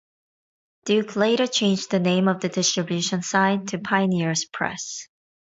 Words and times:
Duke 0.85 1.15
later 1.15 1.45
changed 1.45 1.91
the 1.91 1.99
name 1.99 2.27
of 2.27 2.39
the 2.41 2.49
distribution 2.49 3.21
side 3.21 3.67
to 3.67 3.77
Pioneers 3.77 4.45
Press. 4.45 5.07